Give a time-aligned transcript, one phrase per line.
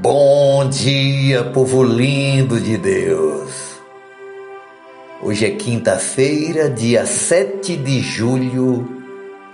[0.00, 3.80] Bom dia, povo lindo de Deus.
[5.22, 8.86] Hoje é quinta-feira, dia 7 de julho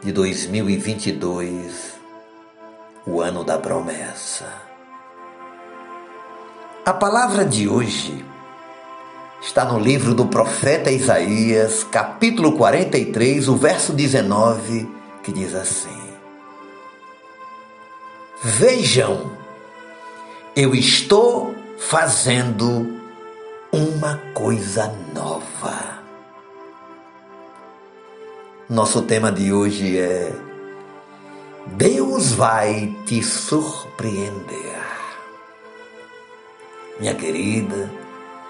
[0.03, 1.93] de 2022,
[3.07, 4.53] o ano da promessa.
[6.85, 8.25] A palavra de hoje
[9.41, 14.89] está no livro do profeta Isaías, capítulo 43, o verso 19,
[15.23, 16.03] que diz assim:
[18.43, 19.42] Vejam,
[20.55, 23.01] eu estou fazendo
[23.73, 26.03] uma coisa nova.
[28.69, 30.31] Nosso tema de hoje é
[31.69, 34.83] Deus vai te surpreender.
[37.01, 37.91] Minha querida,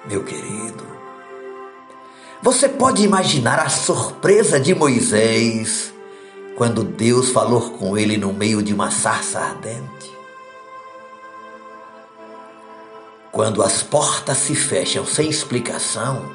[0.05, 0.84] meu querido,
[2.42, 5.95] você pode imaginar a surpresa de Moisés
[6.56, 10.21] quando Deus falou com ele no meio de uma sarça ardente?
[13.33, 16.30] Quando as portas se fecham sem explicação,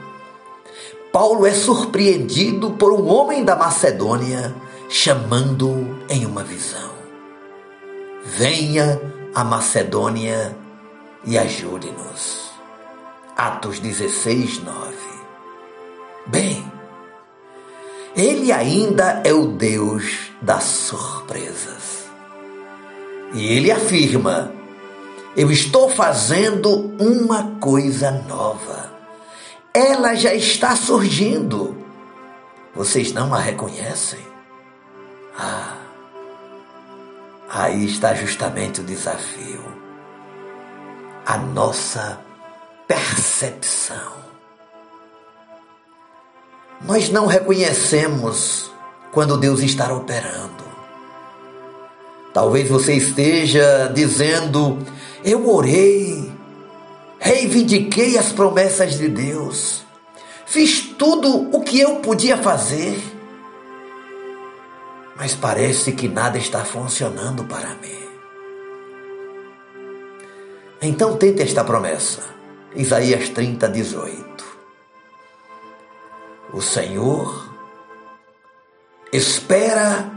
[1.14, 4.56] Paulo é surpreendido por um homem da Macedônia
[4.90, 6.92] chamando-o em uma visão.
[8.24, 9.00] Venha
[9.36, 10.58] a Macedônia
[11.24, 12.52] e ajude-nos.
[13.36, 14.96] Atos 16, 9.
[16.26, 16.66] Bem,
[18.16, 22.08] ele ainda é o Deus das surpresas.
[23.34, 24.52] E ele afirma
[25.38, 28.92] eu estou fazendo uma coisa nova.
[29.72, 31.78] Ela já está surgindo.
[32.74, 34.20] Vocês não a reconhecem?
[35.38, 35.78] Ah,
[37.48, 39.62] aí está justamente o desafio.
[41.24, 42.20] A nossa
[42.88, 44.14] percepção.
[46.82, 48.72] Nós não reconhecemos
[49.12, 50.66] quando Deus está operando.
[52.34, 54.80] Talvez você esteja dizendo:
[55.24, 56.32] Eu orei,
[57.20, 59.84] reivindiquei as promessas de Deus,
[60.46, 63.02] fiz tudo o que eu podia fazer,
[65.16, 67.98] mas parece que nada está funcionando para mim.
[70.82, 72.22] Então tente esta promessa.
[72.76, 74.46] Isaías 30, 18.
[76.54, 77.50] O Senhor
[79.12, 80.12] espera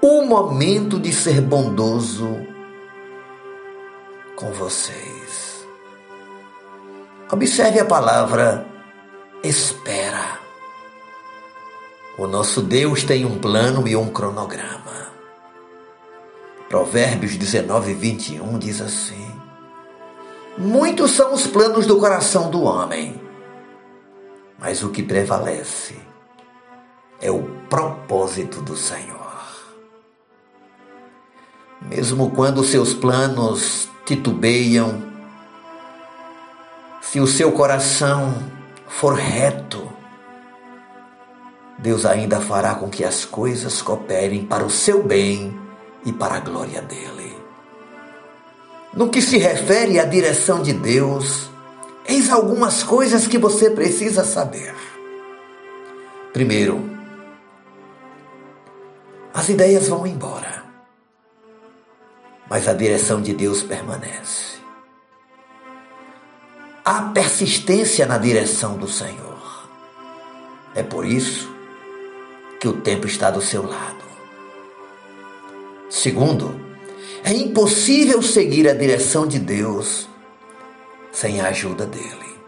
[0.00, 2.47] o momento de ser bondoso
[4.38, 5.66] com vocês.
[7.30, 8.64] Observe a palavra
[9.42, 10.38] espera.
[12.16, 15.08] O nosso Deus tem um plano e um cronograma.
[16.68, 19.28] Provérbios 19, 21 diz assim:
[20.56, 23.20] Muitos são os planos do coração do homem,
[24.56, 25.96] mas o que prevalece
[27.20, 29.18] é o propósito do Senhor.
[31.82, 35.02] Mesmo quando seus planos titubeiam,
[37.02, 38.42] se o seu coração
[38.86, 39.86] for reto,
[41.76, 45.54] Deus ainda fará com que as coisas cooperem para o seu bem
[46.06, 47.36] e para a glória dele.
[48.94, 51.50] No que se refere à direção de Deus,
[52.06, 54.74] eis algumas coisas que você precisa saber.
[56.32, 56.82] Primeiro,
[59.34, 60.67] as ideias vão embora
[62.48, 64.58] mas a direção de Deus permanece.
[66.84, 69.68] Há persistência na direção do Senhor.
[70.74, 71.52] É por isso
[72.58, 74.04] que o tempo está do seu lado.
[75.90, 76.58] Segundo,
[77.24, 80.08] é impossível seguir a direção de Deus
[81.12, 82.38] sem a ajuda dele.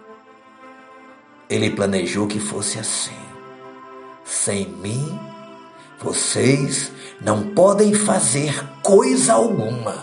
[1.48, 3.18] Ele planejou que fosse assim.
[4.24, 5.18] Sem mim,
[6.02, 6.90] vocês
[7.20, 10.02] não podem fazer coisa alguma.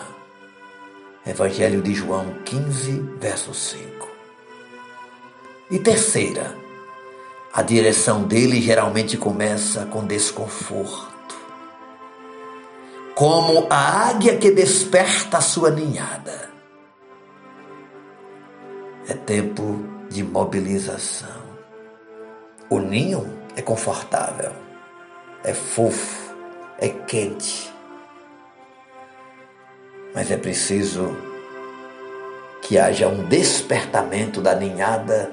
[1.26, 4.08] Evangelho de João 15, verso 5.
[5.70, 6.56] E terceira,
[7.52, 11.36] a direção dele geralmente começa com desconforto.
[13.14, 16.48] Como a águia que desperta a sua ninhada.
[19.08, 21.42] É tempo de mobilização.
[22.70, 23.26] O ninho
[23.56, 24.67] é confortável,
[25.44, 26.34] é fofo,
[26.78, 27.72] é quente.
[30.14, 31.16] Mas é preciso
[32.62, 35.30] que haja um despertamento da ninhada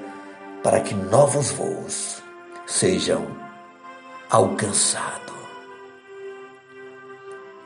[0.62, 2.22] para que novos voos
[2.66, 3.26] sejam
[4.30, 5.26] alcançados.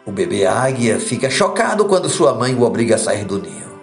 [0.06, 3.80] O bebê águia fica chocado quando sua mãe o obriga a sair do ninho.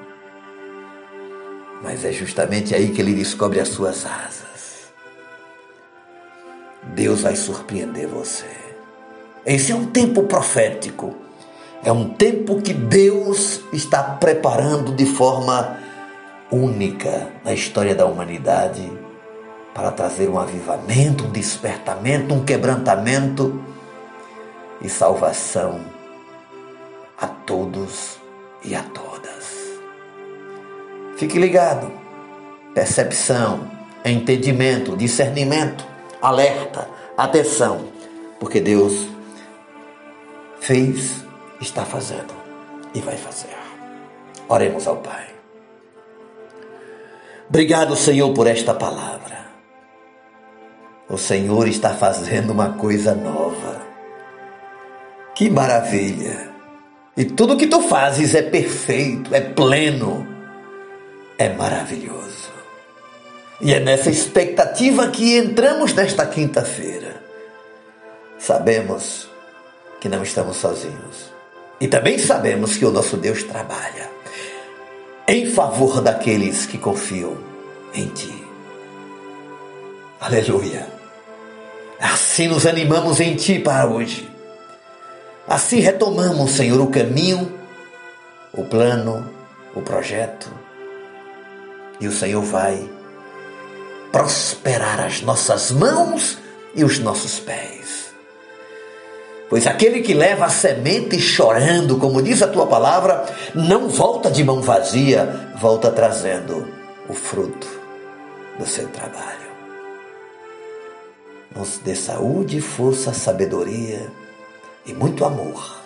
[1.81, 4.46] Mas é justamente aí que ele descobre as suas asas.
[6.97, 8.47] Deus vai surpreender você.
[9.45, 11.15] Esse é um tempo profético
[11.83, 15.77] É um tempo que Deus está preparando de forma
[16.51, 18.91] única na história da humanidade
[19.75, 23.61] para trazer um avivamento, um despertamento, um quebrantamento
[24.81, 25.81] e salvação
[27.21, 28.17] a todos
[28.63, 29.77] e a todas.
[31.15, 31.91] Fique ligado.
[32.73, 33.69] Percepção,
[34.03, 36.87] entendimento, discernimento, alerta,
[37.17, 37.87] atenção,
[38.39, 39.07] porque Deus
[40.59, 41.23] fez,
[41.61, 42.33] está fazendo
[42.93, 43.55] e vai fazer.
[44.49, 45.27] Oremos ao Pai.
[47.49, 49.47] Obrigado, Senhor, por esta palavra.
[51.09, 53.81] O Senhor está fazendo uma coisa nova.
[55.33, 56.51] Que maravilha!
[57.15, 60.27] E tudo que tu fazes é perfeito, é pleno,
[61.37, 62.51] é maravilhoso.
[63.59, 67.21] E é nessa expectativa que entramos nesta quinta-feira.
[68.37, 69.27] Sabemos
[69.99, 71.33] que não estamos sozinhos.
[71.79, 74.09] E também sabemos que o nosso Deus trabalha
[75.27, 77.37] em favor daqueles que confiam
[77.93, 78.43] em Ti.
[80.21, 80.87] Aleluia.
[81.99, 84.29] Assim nos animamos em Ti para hoje.
[85.47, 87.51] Assim retomamos, Senhor, o caminho,
[88.53, 89.27] o plano,
[89.73, 90.51] o projeto.
[91.99, 92.96] E o Senhor vai
[94.17, 96.39] prosperar as nossas mãos
[96.73, 98.07] e os nossos pés.
[99.47, 104.43] Pois aquele que leva a semente chorando, como diz a tua palavra, não volta de
[104.43, 106.67] mão vazia, volta trazendo
[107.07, 107.67] o fruto
[108.57, 109.47] do seu trabalho.
[111.55, 114.11] Nos dê saúde, força, sabedoria
[114.83, 115.77] e muito amor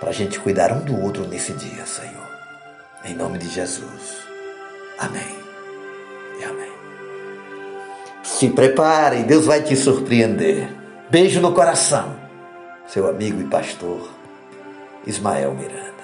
[0.00, 2.28] para a gente cuidar um do outro nesse dia, Senhor.
[3.04, 4.18] Em nome de Jesus.
[4.98, 5.38] Amém.
[6.40, 6.81] E amém.
[8.22, 10.68] Se prepare, Deus vai te surpreender.
[11.10, 12.16] Beijo no coração.
[12.86, 14.08] Seu amigo e pastor
[15.06, 16.01] Ismael Miranda.